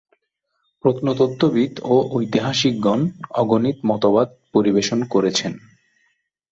প্রত্নতত্ত্ববিদ 0.83 1.73
ও 1.85 1.95
ঐতিহাসিকগণ 2.11 2.99
অগণিত 3.33 3.77
মতবাদ 3.89 4.27
পরিবেশন 4.53 4.99
করেছেন। 5.05 5.53